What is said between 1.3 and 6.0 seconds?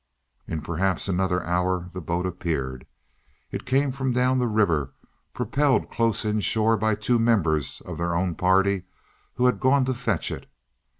hour the boat appeared. It came from down the river, propelled